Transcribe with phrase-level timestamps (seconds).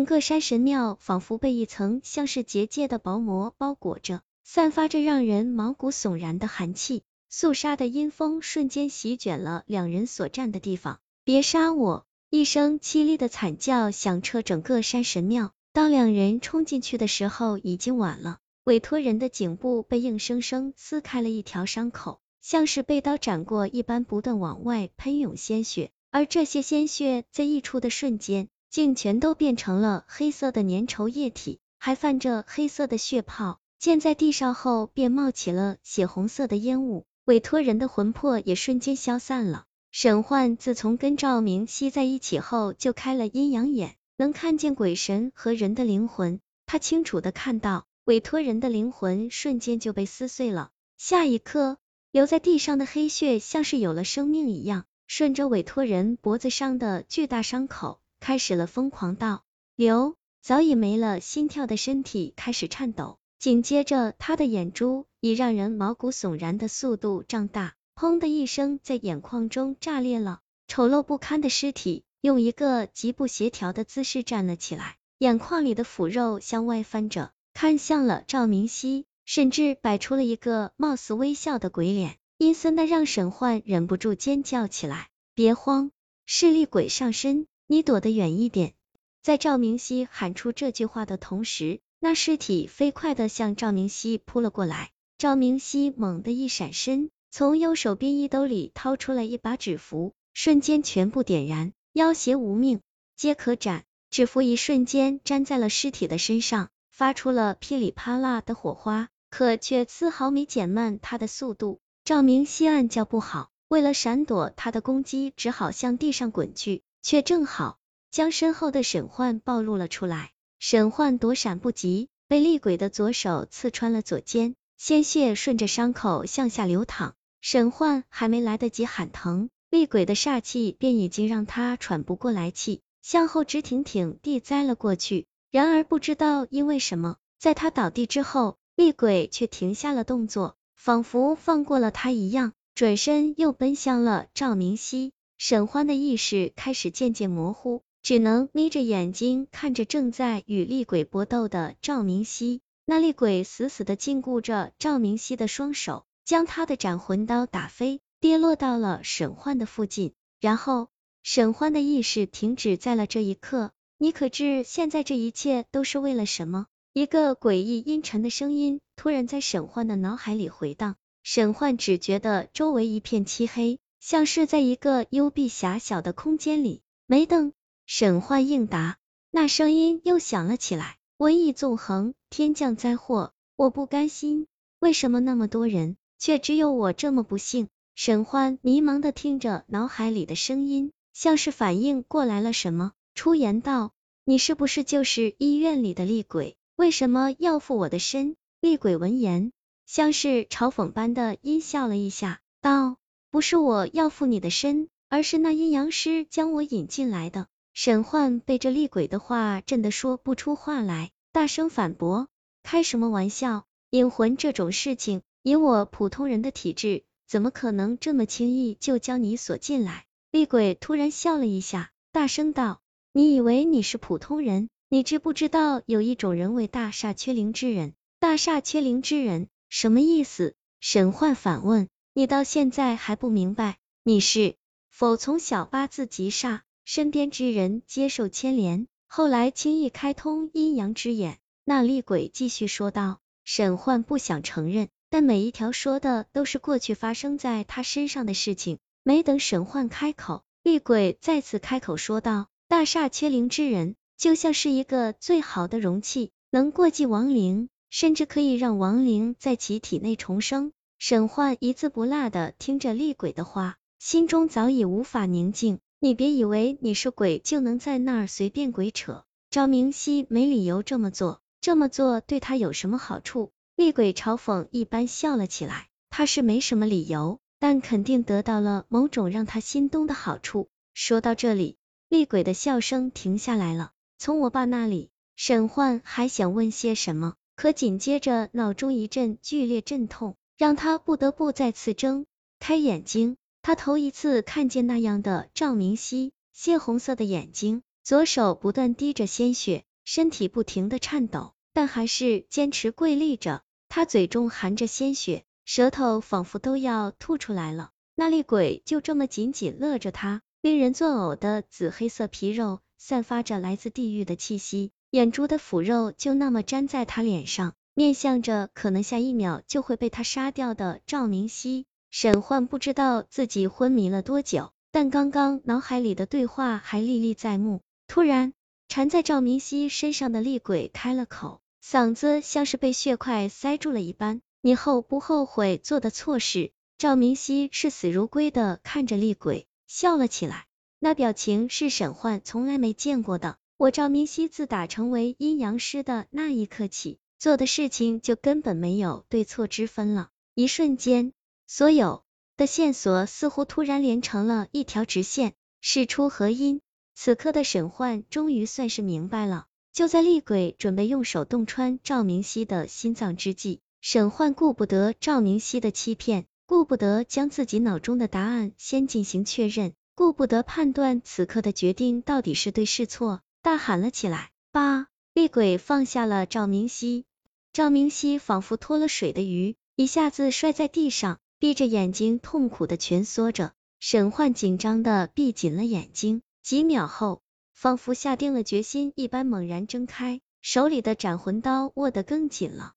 [0.00, 7.02] 整个山神庙仿佛被一层像是结界的薄膜包裹着，散发着让人毛骨悚然的寒气。
[7.28, 11.00] 肃杀的阴风瞬间席卷了两人所站的地方。
[11.22, 12.06] 别杀我！
[12.30, 15.52] 一声凄厉的惨叫响彻整个山神庙。
[15.74, 18.38] 当两人冲进去的时候，已经晚了。
[18.64, 25.90] 委托人的颈部被硬生生撕开了一条伤口，像是被刀斩过一般，不断往外喷涌鲜血。
[26.10, 28.48] 而这些鲜血在溢出的瞬间。
[28.70, 33.58] 竟全都变成了黑色的粘稠液体，还泛着黑色的血泡。
[33.78, 37.04] 溅在地上后，便冒起了血红色的烟雾。
[37.24, 39.64] 委托人的魂魄也瞬间消散了。
[39.90, 46.40] 沈焕自从跟赵明熙在一起后，就开了阴阳眼，能看见鬼神和人的灵魂。
[46.66, 50.70] 他清楚的看到，委托人的灵魂瞬间就被撕碎了。
[50.98, 51.78] 下一刻，
[52.10, 57.99] 留在地上的黑血像是有了生命一样，顺着委托人脖子上的巨大伤口。
[58.20, 59.42] 开始了疯狂倒
[59.74, 70.40] 流，早已没了心跳的身体开始颤抖，紧接着他的眼珠以让人毛骨悚然的速度胀大，砰的一声在眼眶中炸裂了。
[70.68, 85.08] 丑陋不堪的尸体用一个极不协调的姿势站了起来，眼眶里的腐肉向外翻着，看向了赵明熙，甚至摆出了一个貌似微笑的鬼脸，阴森的让沈焕忍不住尖叫起来。
[85.34, 85.90] 别慌，
[86.24, 87.46] 是厉鬼上身。
[87.72, 88.74] 你躲得远一点！
[89.22, 94.90] 在赵明熙喊出这句话的同时，那尸体飞快的向赵明熙扑了过来。
[95.18, 101.72] 赵明熙猛地一闪身，从右手边衣兜里掏出了一把纸符，瞬间全部点燃。
[101.92, 102.80] 妖邪无命，
[103.14, 103.84] 皆可斩。
[104.10, 111.78] 纸符一瞬间粘在了尸体的身上，发出了噼里啪啦的火花，可却丝毫没减慢他的速度。
[112.02, 116.82] 赵明熙暗叫不好，为了闪躲他的攻击，只好向地上滚去。
[117.02, 117.78] 却正好
[118.10, 127.14] 将身后的沈焕暴露了出来，沈焕躲闪不及，被厉鬼的左手刺穿了左肩，鲜血顺着伤口向下流淌。
[127.40, 135.26] 沈焕还没来得及喊疼，厉鬼的煞气便已经让他喘不过来气，向后直挺挺地栽了过去。
[135.50, 145.12] 然而不知道因为什么，在他倒地之后，厉鬼却停下了动作，仿佛放过了他一样，转身又奔向了赵明熙。
[145.42, 152.60] 沈欢的意识开始渐渐模糊，只能眯着眼睛看着正在与厉鬼搏斗的赵明熙。
[152.84, 160.12] 那厉鬼死死的禁锢着赵明熙的双手，将他的斩魂刀打飞，跌落到了沈欢的附近。
[160.42, 160.88] 然后，
[161.22, 163.70] 沈欢的意识停止在了这一刻。
[163.96, 166.66] 你可知现在这一切都是为了什么？
[166.92, 170.96] 一个诡异阴沉的声音突然在沈欢的脑海里回荡。
[171.22, 173.78] 沈焕只觉得周围一片漆黑。
[174.00, 177.52] 像是在一个幽闭狭小的空间里，没等
[177.84, 178.96] 沈焕应答，
[179.30, 184.46] 那声音又响了起来：瘟疫纵横，天降灾祸，我不甘心，
[184.78, 187.68] 为什么那么多人，却只有我这么不幸？
[187.94, 193.92] 沈焕迷茫的听着脑海里的声音，像是反应过来了什么，出言道：
[194.24, 196.56] 你是不是就是医院里的厉鬼？
[196.74, 198.36] 为什么要附我的身？
[198.62, 199.52] 厉鬼闻言，
[199.84, 202.96] 像是嘲讽般的阴笑了一下，道。
[203.30, 207.46] 不是我要附你的身，而是那阴阳师将我引进来的。
[207.72, 212.26] 沈焕被这厉鬼的话震得说不出话来，大声反驳：
[212.64, 213.66] 开什么玩笑？
[213.90, 220.06] 引魂这种事情，以我普通人的体质，怎么可能这么轻易就将你锁进来？
[220.32, 222.80] 厉鬼突然笑了一下，大声道：
[223.12, 224.68] 你以为你是普通人？
[224.88, 227.94] 你知不知道有一种人为大厦缺灵之人？
[228.18, 230.54] 大厦缺灵之人什么意思？
[230.80, 231.88] 沈焕反问。
[232.12, 233.78] 你到现在还不明白？
[234.02, 234.56] 你是
[234.88, 241.38] 否从小八字极煞，身边之人接受牵连，后来轻易开通阴阳之眼？
[241.64, 243.20] 那厉鬼继续说道。
[243.44, 248.78] 沈焕不想承认，但每一条说的都是过去发生在他身上的事情。
[249.02, 260.72] 没等沈焕开口，厉鬼再次开口说道：大厦缺灵之人，就像是一个最好的容器，能过继亡灵，甚至可以让亡灵在其体内重生。
[261.02, 265.78] 沈焕一字不落的听着厉鬼的话，心中早已无法宁静。
[265.98, 269.24] 你别以为你是鬼就能在那儿随便鬼扯。
[269.50, 273.50] 赵明熙没理由这么做，这么做对他有什么好处？
[273.76, 275.88] 厉鬼嘲讽一般笑了起来。
[276.10, 280.68] 他是没什么理由，但肯定得到了某种让他心动的好处。
[280.92, 281.78] 说到这里，
[282.10, 283.92] 厉鬼的笑声停下来了。
[284.18, 290.36] 从我爸那里，沈焕还想问些什么，可紧接着脑中一阵剧烈阵痛。
[290.60, 292.26] 让他不得不再次睁
[292.58, 303.62] 开眼睛，他头一次看见那样的赵明熙，血红色的眼睛，左手不断滴着鲜血，身体不停的颤抖，但还是坚持跪立着。
[303.88, 307.92] 他嘴中含着鲜血，舌头仿佛都要吐出来了。
[308.14, 321.84] 那厉鬼就这么紧紧勒着他，令人作呕的紫黑色皮肉，散发着来自地狱的气息，眼珠的腐肉就那么粘在他脸上，面向着可能下一秒就会被他杀掉的赵明熙。
[322.10, 327.82] 沈焕不知道自己昏迷了多久，但刚刚脑海里的对话还历历在目。
[328.08, 328.54] 突然，
[328.88, 331.60] 缠在赵明熙身上的厉鬼开了口。
[331.84, 336.72] 嗓子像是被血块塞住了一般，你后不后悔做的错事？
[336.96, 340.64] 赵明熙视死如归的看着厉鬼，笑了起来，
[341.00, 343.58] 那表情是沈焕从来没见过的。
[343.76, 350.28] 我赵明熙自打成为阴阳师的那一刻起，做的事情就根本没有对错之分了。
[350.54, 351.32] 一瞬间，
[351.66, 352.22] 所有
[352.58, 356.82] 的线索似乎突然连成了一条直线，事出何因？
[357.14, 359.64] 此刻的沈焕终于算是明白了。
[359.90, 377.24] 就在厉鬼准备用手洞穿赵明熙的心脏之际，沈焕顾不得赵明熙的欺骗，顾不得将自己脑中的答案先进行确认，顾不得判断此刻的决定到底是对是错，大喊了起来：“八！”厉鬼放下了赵明熙，
[377.72, 383.74] 赵明熙仿佛脱了水的鱼，一下子摔在地上，闭着眼睛痛苦的蜷缩着。
[384.00, 387.42] 沈焕紧张的闭紧了眼睛，几秒后。
[387.72, 392.94] 仿佛下定了决心一般，猛然睁开，手里的斩魂刀握得更紧了。